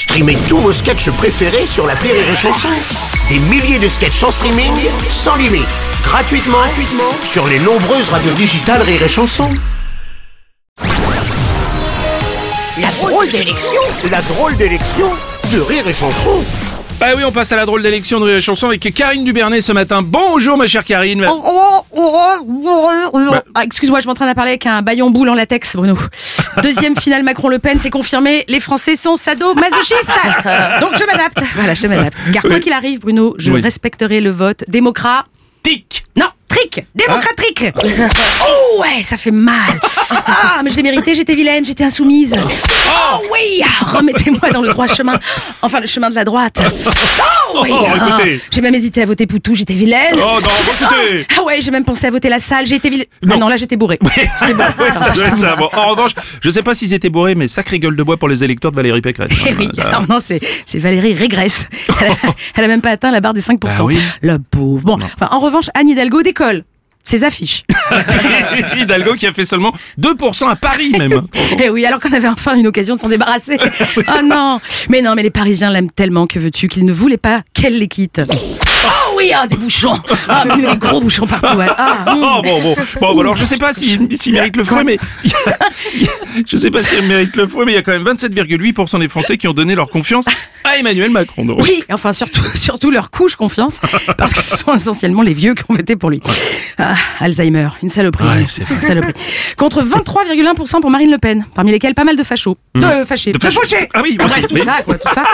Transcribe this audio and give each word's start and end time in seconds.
Streamez 0.00 0.38
tous 0.48 0.56
vos 0.56 0.72
sketchs 0.72 1.10
préférés 1.10 1.66
sur 1.66 1.86
la 1.86 1.92
Rire 1.92 2.14
et 2.14 2.34
Chanson. 2.34 2.68
Des 3.28 3.38
milliers 3.50 3.78
de 3.78 3.86
sketchs 3.86 4.22
en 4.24 4.30
streaming, 4.30 4.72
sans 5.10 5.36
limite, 5.36 5.68
gratuitement, 6.02 6.56
gratuitement 6.56 7.12
sur 7.22 7.46
les 7.46 7.58
nombreuses 7.58 8.08
radios 8.08 8.32
digitales 8.32 8.80
Rire 8.80 9.02
et 9.02 9.08
Chanson. 9.08 9.50
La 12.80 12.88
drôle 13.02 13.30
d'élection, 13.30 13.82
la 14.10 14.22
drôle 14.22 14.56
d'élection 14.56 15.10
de 15.52 15.60
Rire 15.60 15.86
et 15.86 15.92
Chanson. 15.92 16.42
Bah 16.98 17.08
oui, 17.14 17.22
on 17.26 17.32
passe 17.32 17.52
à 17.52 17.56
la 17.56 17.66
drôle 17.66 17.82
d'élection 17.82 18.20
de 18.20 18.24
Rire 18.24 18.36
et 18.36 18.40
Chanson 18.40 18.68
avec 18.68 18.80
Karine 18.94 19.24
Dubernet 19.24 19.60
ce 19.60 19.72
matin. 19.72 20.00
Bonjour 20.02 20.56
ma 20.56 20.66
chère 20.66 20.86
Karine. 20.86 21.26
Ah, 23.54 23.64
Excuse-moi, 23.64 23.98
je 23.98 24.02
suis 24.02 24.10
en 24.10 24.14
train 24.14 24.28
de 24.28 24.34
parler 24.34 24.52
avec 24.52 24.64
un 24.64 24.80
baillon 24.80 25.10
boule 25.10 25.28
en 25.28 25.34
latex, 25.34 25.76
Bruno. 25.76 25.94
Deuxième 26.62 26.96
finale 26.96 27.22
Macron-Le 27.22 27.58
Pen, 27.58 27.78
c'est 27.80 27.90
confirmé. 27.90 28.44
Les 28.48 28.60
Français 28.60 28.96
sont 28.96 29.16
sadomasochistes. 29.16 30.10
Donc 30.80 30.96
je 30.98 31.04
m'adapte. 31.06 31.38
Voilà, 31.54 31.74
je 31.74 31.86
m'adapte. 31.86 32.18
Car 32.32 32.42
quoi 32.42 32.60
qu'il 32.60 32.72
arrive, 32.72 33.00
Bruno, 33.00 33.34
je 33.38 33.52
Oui. 33.52 33.60
respecterai 33.60 34.20
le 34.20 34.30
vote 34.30 34.64
démocrat. 34.68 35.26
Tic 35.62 36.04
Non, 36.16 36.26
trick, 36.60 36.86
démocratique. 36.94 37.64
Oh 38.46 38.80
ouais, 38.80 39.02
ça 39.02 39.16
fait 39.16 39.30
mal. 39.30 39.78
Ah, 40.26 40.60
mais 40.62 40.70
je 40.70 40.76
l'ai 40.76 40.82
mérité, 40.82 41.14
j'étais 41.14 41.34
vilaine, 41.34 41.64
j'étais 41.64 41.84
insoumise. 41.84 42.36
Oh 42.38 43.22
oui, 43.32 43.62
ah, 43.64 43.84
remettez-moi 43.96 44.50
dans 44.50 44.62
le 44.62 44.70
droit 44.70 44.86
chemin. 44.86 45.18
Enfin, 45.62 45.80
le 45.80 45.86
chemin 45.86 46.10
de 46.10 46.14
la 46.14 46.24
droite. 46.24 46.60
Oh 47.52 47.60
oui, 47.62 47.70
Oh, 47.72 47.84
ah, 47.88 48.18
j'ai 48.50 48.60
même 48.60 48.74
hésité 48.74 49.02
à 49.02 49.06
voter 49.06 49.26
Poutou, 49.26 49.54
j'étais 49.54 49.74
vilaine. 49.74 50.14
Oh 50.14 50.18
non, 50.18 50.38
écoutez 50.38 51.26
Ah 51.36 51.42
ouais, 51.42 51.60
j'ai 51.60 51.70
même 51.70 51.84
pensé 51.84 52.06
à 52.06 52.10
voter 52.10 52.28
la 52.28 52.38
salle, 52.38 52.66
j'ai 52.66 52.76
été 52.76 52.88
vilaine. 52.90 53.06
Non. 53.22 53.34
Ah 53.34 53.38
non, 53.38 53.48
là 53.48 53.56
j'étais 53.56 53.76
Ça. 55.40 55.56
Bon, 55.56 55.68
en 55.72 55.88
revanche, 55.90 56.12
je 56.40 56.50
sais 56.50 56.62
pas 56.62 56.74
s'ils 56.74 56.94
étaient 56.94 57.08
bourrés, 57.08 57.34
mais 57.34 57.48
sacrée 57.48 57.78
gueule 57.78 57.96
de 57.96 58.02
bois 58.02 58.16
pour 58.16 58.28
les 58.28 58.44
électeurs 58.44 58.70
de 58.70 58.76
Valérie 58.76 59.00
Pécresse. 59.00 59.32
Eh 59.48 59.54
oui, 59.54 59.68
Ça- 59.76 59.88
alors 59.88 60.08
non, 60.08 60.18
c'est, 60.22 60.40
c'est 60.66 60.78
Valérie 60.78 61.14
régresse. 61.14 61.66
Elle 62.00 62.08
a, 62.12 62.14
elle 62.56 62.64
a 62.64 62.68
même 62.68 62.80
pas 62.80 62.90
atteint 62.90 63.10
la 63.10 63.20
barre 63.20 63.34
des 63.34 63.40
5%. 63.40 63.58
Bah 63.58 63.70
oui. 63.82 63.98
La 64.22 64.38
pauvre. 64.38 64.84
Bon, 64.84 64.98
enfin, 65.02 65.28
en 65.30 65.40
revanche, 65.40 65.66
Anne 65.74 65.88
Hidalgo 65.88 66.22
décolle. 66.22 66.49
Ses 67.04 67.24
affiches. 67.24 67.64
Hidalgo 68.76 69.14
qui 69.14 69.26
a 69.26 69.32
fait 69.32 69.44
seulement 69.44 69.72
2% 70.00 70.48
à 70.48 70.56
Paris 70.56 70.92
même. 70.96 71.22
Eh 71.62 71.70
oui, 71.70 71.84
alors 71.84 72.00
qu'on 72.00 72.12
avait 72.12 72.28
enfin 72.28 72.56
une 72.56 72.66
occasion 72.66 72.96
de 72.96 73.00
s'en 73.00 73.08
débarrasser. 73.08 73.58
oh 73.98 74.22
non 74.22 74.60
Mais 74.88 75.02
non, 75.02 75.14
mais 75.14 75.22
les 75.22 75.30
Parisiens 75.30 75.70
l'aiment 75.70 75.90
tellement, 75.90 76.26
que 76.26 76.38
veux-tu, 76.38 76.68
qu'ils 76.68 76.84
ne 76.84 76.92
voulaient 76.92 77.16
pas 77.16 77.42
qu'elle 77.52 77.78
les 77.78 77.88
quitte. 77.88 78.20
Oui, 79.20 79.32
ah, 79.34 79.46
des 79.46 79.56
bouchons 79.56 79.94
Ah, 80.28 80.44
mais 80.46 80.56
des 80.66 80.76
gros 80.76 81.00
bouchons 81.00 81.26
partout. 81.26 81.56
ouais. 81.56 81.66
Ah, 81.76 82.04
hum. 82.12 82.20
Oh 82.32 82.42
bon 82.42 82.60
bon 83.00 83.14
bon 83.14 83.20
alors 83.20 83.36
je 83.36 83.44
sais 83.44 83.56
pas 83.58 83.72
s'il 83.72 84.16
s'il 84.16 84.32
mérite 84.34 84.56
le 84.56 84.64
fouet 84.64 84.84
mais 84.84 84.96
je 86.46 86.56
sais 86.56 86.70
pas 86.70 86.78
s'il 86.82 87.02
mérite 87.06 87.34
le 87.36 87.46
fouet 87.46 87.64
mais 87.64 87.72
il 87.72 87.74
y 87.74 87.78
a 87.78 87.82
quand 87.82 87.92
même 87.92 88.04
27,8% 88.04 88.98
des 89.00 89.08
Français 89.08 89.36
qui 89.38 89.48
ont 89.48 89.52
donné 89.52 89.74
leur 89.74 89.88
confiance 89.88 90.26
à 90.64 90.76
Emmanuel 90.76 91.10
Macron. 91.10 91.44
Donc. 91.44 91.60
Oui, 91.62 91.82
enfin 91.90 92.12
surtout, 92.12 92.42
surtout 92.54 92.90
leur 92.90 93.10
couche 93.10 93.36
confiance, 93.36 93.80
parce 94.16 94.32
que 94.34 94.42
ce 94.42 94.56
sont 94.56 94.74
essentiellement 94.74 95.22
les 95.22 95.34
vieux 95.34 95.54
qui 95.54 95.64
ont 95.68 95.74
voté 95.74 95.96
pour 95.96 96.10
lui. 96.10 96.20
Ah, 96.78 96.94
Alzheimer, 97.20 97.68
une 97.82 97.88
saloperie. 97.88 98.24
Ouais, 98.26 98.46
c'est 98.48 98.62
vrai. 98.64 98.74
Une 98.74 98.80
saloperie. 98.82 99.12
Contre 99.56 99.82
23,1% 99.82 100.80
pour 100.80 100.90
Marine 100.90 101.10
Le 101.10 101.18
Pen, 101.18 101.44
parmi 101.54 101.70
lesquels 101.72 101.94
pas 101.94 102.04
mal 102.04 102.16
de 102.16 102.22
fachos. 102.22 102.56
De 102.74 103.04
fâchés. 103.04 103.32
De 103.32 103.38
De, 103.38 103.42
fâchés. 103.44 103.56
fauchés. 103.58 103.88
Ah 103.94 104.00
oui, 104.02 104.16
Bref, 104.18 104.32
aussi, 104.38 104.46
tout 104.46 104.54
mais- 104.54 104.60
ça, 104.62 104.78
quoi, 104.84 104.96
tout 104.98 105.12
ça. 105.14 105.24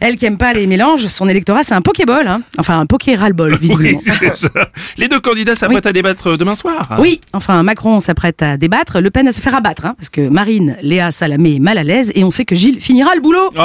Elle 0.00 0.16
qui 0.16 0.26
aime 0.26 0.36
pas 0.38 0.52
les 0.52 0.66
mélanges, 0.66 1.06
son 1.08 1.28
électorat, 1.28 1.62
c'est 1.62 1.74
un 1.74 1.82
pokéball, 1.82 2.28
hein. 2.28 2.42
Enfin, 2.58 2.78
un 2.78 2.86
poké 2.86 3.16
ras-le-bol, 3.42 3.52
Oui, 3.52 3.58
visiblement. 3.60 4.00
c'est 4.00 4.34
ça. 4.34 4.48
Les 4.96 5.08
deux 5.08 5.20
candidats 5.20 5.54
s'apprêtent 5.54 5.86
à 5.86 5.92
débattre 5.92 6.36
demain 6.38 6.54
soir. 6.54 6.96
Oui, 6.98 7.20
enfin 7.32 7.62
Macron 7.62 8.00
s'apprête 8.00 8.42
à 8.42 8.56
débattre, 8.56 9.00
Le 9.00 9.10
Pen 9.10 9.26
à 9.28 9.32
se 9.32 9.40
faire 9.40 9.54
abattre, 9.54 9.86
hein, 9.86 9.94
parce 9.98 10.10
que 10.10 10.28
Marine, 10.28 10.76
Léa 10.82 11.10
Salamé 11.10 11.56
est 11.56 11.60
mal 11.60 11.78
à 11.78 11.84
l'aise 11.84 12.12
et 12.14 12.24
on 12.24 12.30
sait 12.30 12.44
que 12.44 12.54
Gilles 12.54 12.80
finira 12.80 13.14
le 13.14 13.20
boulot. 13.20 13.50
Oh 13.52 13.56
là 13.56 13.64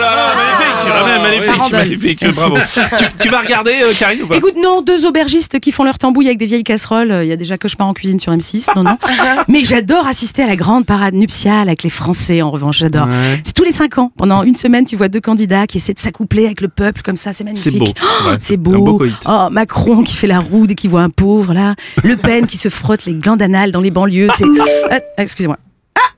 là, 0.00 0.34
magnifique, 0.36 0.75
Magnifique, 0.86 1.44
Farandole. 1.54 1.78
magnifique, 1.80 2.22
Merci. 2.22 2.40
bravo. 2.40 2.56
Tu, 2.98 3.04
tu 3.20 3.28
vas 3.28 3.40
regarder 3.40 3.72
euh, 3.82 3.92
Karine 3.98 4.22
ou 4.22 4.26
pas? 4.26 4.36
Écoute, 4.36 4.54
non, 4.62 4.82
deux 4.82 5.06
aubergistes 5.06 5.60
qui 5.60 5.72
font 5.72 5.84
leur 5.84 5.98
tambouille 5.98 6.26
avec 6.26 6.38
des 6.38 6.46
vieilles 6.46 6.64
casseroles. 6.64 7.10
euh, 7.10 7.24
Il 7.24 7.28
y 7.28 7.32
a 7.32 7.36
déjà 7.36 7.58
cauchemar 7.58 7.88
en 7.88 7.94
cuisine 7.94 8.20
sur 8.20 8.32
M6, 8.32 8.68
non, 8.76 8.82
non. 8.82 8.98
Mais 9.48 9.64
j'adore 9.64 10.06
assister 10.06 10.42
à 10.42 10.46
la 10.46 10.56
grande 10.56 10.86
parade 10.86 11.14
nuptiale 11.14 11.68
avec 11.68 11.82
les 11.82 11.90
Français, 11.90 12.42
en 12.42 12.50
revanche, 12.50 12.78
j'adore. 12.78 13.06
Ouais. 13.06 13.40
C'est 13.44 13.54
tous 13.54 13.64
les 13.64 13.72
cinq 13.72 13.98
ans. 13.98 14.12
Pendant 14.16 14.42
une 14.42 14.56
semaine, 14.56 14.84
tu 14.84 14.96
vois 14.96 15.08
deux 15.08 15.20
candidats 15.20 15.66
qui 15.66 15.78
essaient 15.78 15.94
de 15.94 15.98
s'accoupler 15.98 16.46
avec 16.46 16.60
le 16.60 16.68
peuple 16.68 17.02
comme 17.02 17.16
ça, 17.16 17.32
c'est 17.32 17.44
magnifique. 17.44 17.78
beau, 17.78 17.84
Oh, 18.02 18.28
ouais. 18.30 18.36
c'est 18.38 18.54
Un 18.54 18.58
beau. 18.58 19.00
Oh, 19.26 19.48
Macron 19.50 20.02
qui 20.02 20.14
fait 20.14 20.26
la 20.26 20.40
roue 20.40 20.66
dès 20.66 20.74
qu'il 20.74 20.90
voit 20.90 21.02
un 21.02 21.10
pauvre, 21.10 21.52
là. 21.54 21.74
Le 22.04 22.16
Pen 22.16 22.46
qui 22.46 22.56
se 22.56 22.68
frotte 22.68 23.04
les 23.06 23.14
glandes 23.14 23.42
anales 23.42 23.72
dans 23.72 23.80
les 23.80 23.90
banlieues. 23.90 24.28
C'est, 24.36 24.44
ah, 24.90 24.98
excusez-moi. 25.18 25.56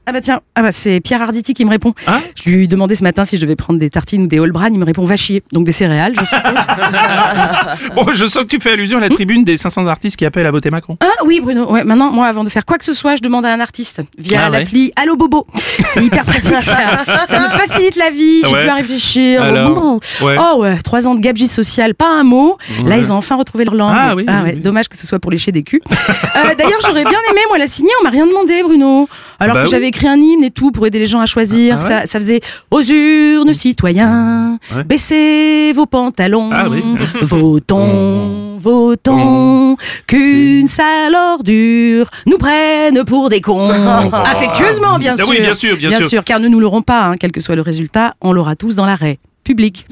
Ah, 0.09 0.11
ah 0.11 0.13
bah 0.15 0.21
tiens, 0.23 0.41
ah 0.55 0.63
bah 0.63 0.73
c'est 0.73 1.01
Pierre 1.01 1.21
Arditi 1.21 1.53
qui 1.53 1.67
me 1.67 1.71
répond. 1.71 1.93
Ah 2.07 2.21
je 2.35 2.49
lui 2.51 2.65
ai 2.65 2.67
demandé 2.67 2.95
ce 2.95 3.03
matin 3.05 3.27
si 3.27 3.37
je 3.37 3.43
devais 3.43 3.57
prendre 3.57 3.79
des 3.79 3.91
tartines 3.91 4.23
ou 4.23 4.27
des 4.27 4.39
Holbran, 4.39 4.69
il 4.73 4.79
me 4.79 4.85
répond 4.87 5.05
va 5.05 5.17
chier. 5.17 5.43
Donc 5.53 5.65
des 5.67 5.73
céréales, 5.73 6.15
je 6.19 6.25
suppose. 6.25 7.95
Bon, 7.95 8.07
je 8.15 8.27
sens 8.27 8.45
que 8.45 8.49
tu 8.49 8.59
fais 8.59 8.73
allusion 8.73 8.97
à 8.97 9.01
la 9.03 9.11
tribune 9.11 9.45
des 9.45 9.59
500 9.59 9.87
artistes 9.87 10.17
qui 10.17 10.25
appellent 10.25 10.47
à 10.47 10.51
voter 10.51 10.71
Macron. 10.71 10.97
Ah 11.03 11.07
oui 11.27 11.41
Bruno, 11.43 11.71
ouais, 11.71 11.85
maintenant 11.85 12.11
moi 12.11 12.27
avant 12.27 12.43
de 12.43 12.49
faire 12.49 12.65
quoi 12.65 12.79
que 12.79 12.85
ce 12.87 12.95
soit, 12.95 13.17
je 13.17 13.21
demande 13.23 13.45
à 13.45 13.53
un 13.53 13.61
artiste 13.61 14.01
via 14.17 14.45
Ah 14.47 14.51
ouais. 14.51 14.61
l'appli 14.61 14.93
Allo 14.97 15.17
Bobo. 15.17 15.47
C'est 15.89 16.03
hyper 16.03 16.25
pratique 16.25 16.53
ça. 16.63 17.05
Ça 17.29 17.39
me 17.41 17.49
facilite 17.51 17.97
la 17.97 18.09
vie, 18.11 18.41
j'ai 18.45 18.53
Ouais. 18.55 18.61
plus 18.63 18.69
à 18.71 18.75
réfléchir. 18.77 19.43
Alors, 19.43 20.01
ouais. 20.23 20.37
Oh 20.41 20.61
ouais, 20.63 20.79
trois 20.79 21.07
ans 21.07 21.15
de 21.15 21.21
gabegie 21.21 21.49
sociale, 21.49 21.95
pas 21.95 22.09
un 22.19 22.23
mot. 22.25 22.57
Là 22.83 22.97
Ouais. 22.97 22.99
ils 23.01 23.13
ont 23.13 23.17
enfin 23.17 23.37
retrouvé 23.37 23.65
leur 23.67 23.75
langue. 23.75 23.95
Ah 23.99 24.15
oui, 24.17 24.25
oui, 24.27 24.35
ouais, 24.35 24.53
oui. 24.55 24.61
Dommage 24.61 24.89
que 24.89 24.97
ce 24.97 25.07
soit 25.07 25.19
pour 25.19 25.31
lécher 25.31 25.53
des 25.53 25.63
culs. 25.63 25.83
Euh, 25.91 26.55
D'ailleurs 26.57 26.81
j'aurais 26.87 27.05
bien 27.05 27.19
aimé 27.31 27.41
moi 27.49 27.59
la 27.59 27.67
signer, 27.67 27.93
on 28.01 28.05
m'a 28.05 28.11
rien 28.11 28.27
demandé 28.27 28.63
Bruno. 28.63 29.07
Alors 29.41 29.55
Bah 29.55 29.61
que 29.63 29.67
oui. 29.67 29.71
j'avais 29.71 29.89
écrit 29.89 30.09
un 30.09 30.17
hymne 30.17 30.43
et 30.43 30.51
tout 30.51 30.73
pour 30.73 30.87
aider 30.87 30.99
les 30.99 31.07
gens 31.07 31.21
à 31.21 31.27
choisir. 31.27 31.77
Ah 31.81 31.85
ouais 31.85 31.89
ça, 31.89 32.07
ça 32.07 32.19
faisait 32.19 32.41
aux 32.71 32.83
urnes 32.83 33.55
citoyens, 33.55 34.59
Ouais. 34.75 34.83
baissez 34.85 35.73
vos 35.75 35.87
pantalons, 35.87 36.51
Ah 36.53 36.69
oui. 36.69 36.83
votons, 37.23 38.59
votons, 38.59 39.77
qu'une 40.07 40.67
sale 40.67 41.15
ordure 41.15 42.11
nous 42.27 42.39
prenne 42.39 43.05
pour 43.05 43.29
des 43.29 43.41
cons. 43.41 43.71
Affectueusement, 44.13 44.99
bien 44.99 45.15
Ah 45.15 45.19
sûr. 45.23 45.29
oui, 45.29 45.41
bien 45.41 45.55
sûr, 45.55 45.77
bien 45.77 46.01
sûr. 46.01 46.25
car 46.25 46.41
ne 46.41 46.49
nous 46.49 46.59
l'aurons 46.61 46.83
pas, 46.83 47.05
hein, 47.07 47.15
quel 47.19 47.31
que 47.33 47.41
soit 47.41 47.55
le 47.57 47.63
résultat, 47.63 48.15
on 48.21 48.33
l'aura 48.33 48.57
tous 48.57 48.75
dans 48.75 48.87
l'arrêt. 48.87 49.19
Public. 49.45 49.87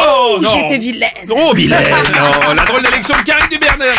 Oh 0.00 0.38
J'étais 0.40 0.78
vilaine. 0.78 1.10
Oh 1.30 1.52
vilaine 1.54 1.82
Oh, 1.92 2.54
La 2.54 2.64
drôle 2.64 2.82
d'élection 2.82 3.14
de 3.18 3.24
Karine 3.24 3.48
Dubernet 3.50 3.90